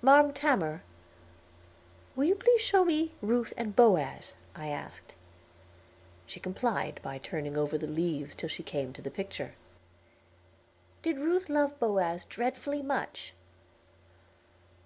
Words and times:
"Marm 0.00 0.32
Tamor, 0.32 0.80
will 2.16 2.24
you 2.24 2.34
please 2.34 2.62
show 2.62 2.82
me 2.82 3.12
Ruth 3.20 3.52
and 3.58 3.76
Boaz?" 3.76 4.34
I 4.56 4.68
asked. 4.68 5.14
She 6.24 6.40
complied 6.40 6.98
by 7.02 7.18
turning 7.18 7.58
over 7.58 7.76
the 7.76 7.86
leaves 7.86 8.34
till 8.34 8.48
she 8.48 8.62
came 8.62 8.94
to 8.94 9.02
the 9.02 9.10
picture. 9.10 9.52
"Did 11.02 11.18
Ruth 11.18 11.50
love 11.50 11.78
Boaz 11.78 12.24
dreadfully 12.24 12.80
much?" 12.80 13.34